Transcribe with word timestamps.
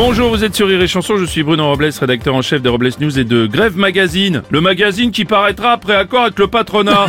Bonjour, 0.00 0.30
vous 0.30 0.44
êtes 0.44 0.54
sur 0.54 0.68
Rire 0.68 0.80
et 0.80 0.86
Chanson, 0.86 1.16
je 1.16 1.24
suis 1.24 1.42
Bruno 1.42 1.66
Robles, 1.66 1.90
rédacteur 1.98 2.32
en 2.32 2.40
chef 2.40 2.62
de 2.62 2.68
Robles 2.68 2.92
News 3.00 3.18
et 3.18 3.24
de 3.24 3.48
Grève 3.48 3.76
Magazine, 3.76 4.42
le 4.48 4.60
magazine 4.60 5.10
qui 5.10 5.24
paraîtra 5.24 5.72
après 5.72 5.96
accord 5.96 6.22
avec 6.22 6.38
le 6.38 6.46
patronat. 6.46 7.08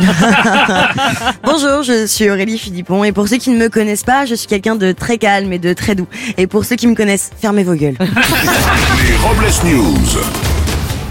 Bonjour, 1.44 1.84
je 1.84 2.08
suis 2.08 2.28
Aurélie 2.28 2.58
Philippon 2.58 3.04
et 3.04 3.12
pour 3.12 3.28
ceux 3.28 3.36
qui 3.36 3.50
ne 3.50 3.58
me 3.58 3.68
connaissent 3.68 4.02
pas, 4.02 4.26
je 4.26 4.34
suis 4.34 4.48
quelqu'un 4.48 4.74
de 4.74 4.90
très 4.90 5.18
calme 5.18 5.52
et 5.52 5.60
de 5.60 5.72
très 5.72 5.94
doux. 5.94 6.08
Et 6.36 6.48
pour 6.48 6.64
ceux 6.64 6.74
qui 6.74 6.88
me 6.88 6.96
connaissent, 6.96 7.30
fermez 7.40 7.62
vos 7.62 7.76
gueules. 7.76 7.96
Les 8.00 9.16
Robles 9.18 9.72
News. 9.72 10.20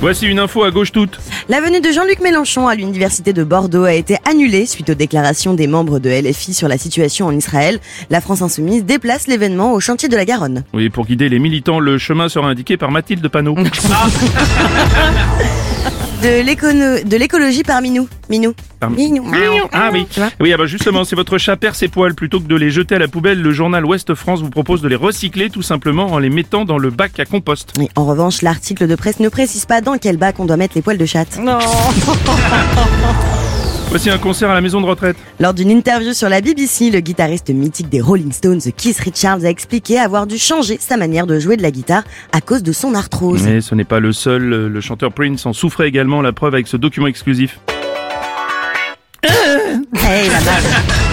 Voici 0.02 0.28
une 0.28 0.40
info 0.40 0.64
à 0.64 0.72
gauche 0.72 0.92
toute. 0.92 1.18
La 1.50 1.62
venue 1.62 1.82
de 1.82 1.92
Jean-Luc 1.92 2.22
Mélenchon 2.22 2.68
à 2.68 2.76
l'université 2.76 3.34
de 3.34 3.44
Bordeaux 3.44 3.86
a 3.86 3.94
été 3.94 4.18
annulée 4.24 4.68
suite 4.68 4.92
aux 4.92 4.94
déclarations 4.94 5.56
des 5.56 5.66
membres 5.66 5.98
de 5.98 6.08
LFI 6.08 6.54
sur 6.54 6.68
la 6.68 6.78
situation 6.78 7.26
en 7.26 7.32
Israël. 7.32 7.80
La 8.12 8.22
France 8.22 8.44
Insoumise 8.44 8.86
déplace 8.86 9.26
l'événement 9.26 9.74
au 9.74 9.80
chantier 9.80 10.10
de 10.10 10.16
la 10.16 10.26
Garonne. 10.26 10.64
Oui, 10.74 10.92
pour 10.92 11.08
guider 11.08 11.28
les 11.28 11.40
militants, 11.40 11.80
le 11.80 11.98
chemin 11.98 12.30
sera 12.30 12.50
indiqué 12.50 12.78
par 12.78 12.92
Mathilde 12.92 13.28
Panot. 13.30 13.56
de 16.22 17.16
l'écologie 17.18 17.64
parmi 17.64 17.90
nous. 17.92 18.08
Minou. 18.30 18.54
Par- 18.80 18.90
Minou. 18.90 19.26
Ah 19.72 19.90
oui. 19.92 20.06
Tu 20.12 20.20
vois 20.20 20.30
Oui, 20.40 20.54
ah 20.54 20.58
bah 20.58 20.66
justement, 20.66 21.04
si 21.04 21.16
votre 21.16 21.38
chat 21.38 21.56
perd 21.58 21.76
ses 21.76 21.88
poils 21.88 22.14
plutôt 22.16 22.40
que 22.40 22.48
de 22.48 22.56
les 22.56 22.70
jeter 22.70 22.96
à 22.96 23.00
la 23.00 23.08
poubelle, 23.08 23.42
le 23.42 23.52
journal 23.52 23.86
Ouest 23.86 24.14
France 24.16 24.42
vous 24.42 24.50
propose 24.50 24.82
de 24.82 24.88
les 24.88 24.96
recycler 24.96 25.50
tout 25.50 25.62
simplement 25.62 26.08
en 26.12 26.20
les 26.20 26.30
mettant 26.30 26.66
dans 26.66 26.78
le 26.78 26.90
bac 26.90 27.20
à 27.20 27.26
compost. 27.26 27.74
Oui, 27.78 27.90
en 27.96 28.06
revanche, 28.06 28.42
l'article 28.42 28.88
de 28.88 28.96
presse 28.96 29.20
ne 29.20 29.30
précise 29.30 29.66
pas 29.66 29.82
dans 29.82 29.98
quel 29.98 30.18
bac 30.18 30.36
on 30.40 30.46
doit 30.46 30.58
mettre 30.58 30.74
les 30.76 30.82
poils 30.82 30.98
de 30.98 31.06
chatte. 31.06 31.40
Voici 33.90 34.12
un 34.12 34.20
concert 34.20 34.52
à 34.52 34.54
la 34.54 34.62
maison 34.62 34.82
de 34.82 34.86
retraite. 34.86 35.18
Lors 35.40 35.56
d'une 35.56 35.72
interview 35.72 36.14
sur 36.14 36.30
la 36.30 36.42
BBC, 36.42 36.92
le 36.92 37.00
guitariste 37.00 37.50
mythique 37.50 37.90
des 37.90 38.02
Rolling 38.02 38.32
Stones, 38.32 38.62
Keith 38.78 39.00
Richards, 39.00 39.44
a 39.44 39.50
expliqué 39.50 39.98
avoir 39.98 40.28
dû 40.28 40.38
changer 40.38 40.78
sa 40.80 40.96
manière 40.96 41.26
de 41.26 41.40
jouer 41.40 41.58
de 41.58 41.64
la 41.64 41.72
guitare 41.72 42.04
à 42.32 42.40
cause 42.40 42.62
de 42.62 42.72
son 42.72 42.94
arthrose. 42.94 43.42
Mais 43.42 43.62
ce 43.62 43.74
n'est 43.74 43.86
pas 43.86 44.00
le 44.00 44.14
seul, 44.14 44.54
euh, 44.54 44.70
le 44.70 44.80
chanteur 44.80 45.12
Prince 45.12 45.44
en 45.48 45.54
souffrait 45.54 45.88
également, 45.88 46.22
la 46.22 46.34
preuve 46.34 46.54
avec 46.54 46.68
ce 46.68 46.78
document 46.78 47.08
exclusif. 47.08 47.60
Hey, 49.24 50.30
la. 50.30 51.09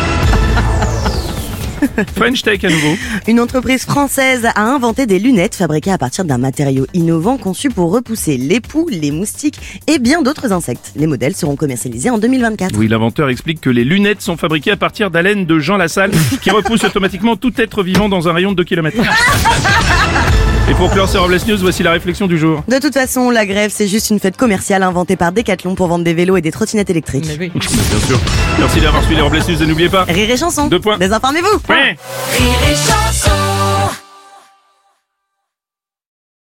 French 2.17 2.42
Tech 2.42 2.65
à 2.65 2.69
nouveau. 2.69 2.95
Une 3.27 3.41
entreprise 3.41 3.84
française 3.84 4.47
a 4.55 4.62
inventé 4.62 5.06
des 5.06 5.19
lunettes 5.19 5.55
fabriquées 5.55 5.93
à 5.93 5.98
partir 5.98 6.25
d'un 6.25 6.39
matériau 6.39 6.87
innovant 6.95 7.39
conçu 7.39 7.69
pour 7.69 7.93
repousser 7.93 8.37
les 8.37 8.61
poux, 8.61 8.89
les 8.91 9.11
moustiques 9.11 9.83
et 9.87 9.98
bien 9.98 10.23
d'autres 10.23 10.53
insectes. 10.53 10.93
Les 10.97 11.06
modèles 11.06 11.34
seront 11.34 11.56
commercialisés 11.56 12.11
en 12.11 12.19
2024. 12.19 12.77
Oui, 12.77 12.89
l'inventeur 12.89 13.28
explique 13.28 13.61
que 13.61 13.70
les 13.70 13.84
lunettes 13.84 14.23
sont 14.23 14.37
fabriquées 14.37 14.73
à 14.73 14.77
partir 14.77 15.11
d'haleine 15.11 15.47
de 15.47 15.59
Jean 15.59 15.77
Lassalle, 15.77 16.12
qui 16.43 16.51
repousse 16.51 16.84
automatiquement 16.84 17.37
tout 17.37 17.53
être 17.61 17.83
vivant 17.83 18.09
dans 18.09 18.28
un 18.28 18.33
rayon 18.33 18.53
de 18.53 18.56
2 18.56 18.65
km. 18.65 18.97
Et 20.69 20.75
pour 20.75 20.91
clore 20.91 21.09
ces 21.09 21.19
Robles 21.19 21.39
News, 21.47 21.59
voici 21.59 21.84
la 21.84 21.92
réflexion 21.92 22.27
du 22.27 22.39
jour. 22.39 22.62
De 22.67 22.78
toute 22.78 22.95
façon, 22.95 23.31
la 23.31 23.47
grève, 23.47 23.70
c'est 23.72 23.86
juste 23.86 24.11
une 24.11 24.19
fête 24.19 24.36
commerciale 24.36 24.83
inventée 24.83 25.14
par 25.14 25.31
Decathlon 25.31 25.77
pour 25.77 25.86
vendre 25.86 26.05
des 26.05 26.12
vélos 26.12 26.36
et 26.36 26.41
des 26.41 26.50
trottinettes 26.50 26.91
électriques. 26.91 27.25
Bien 27.39 27.50
sûr. 28.06 28.20
Merci 28.59 28.81
d'avoir 28.81 29.03
suivi 29.03 29.17
les 29.17 29.22
Robles 29.22 29.39
News 29.48 29.62
et 29.62 29.67
n'oubliez 29.67 29.89
pas. 29.89 30.05
Rire 30.05 30.31
et 30.31 30.37
chanson. 30.37 30.67
Deux 30.67 30.81
points. 30.81 30.98
Désinformez-vous. 30.98 31.61
Ouais. 31.69 31.97
Rire 32.37 32.59
et 32.69 32.75
chanson 32.75 33.46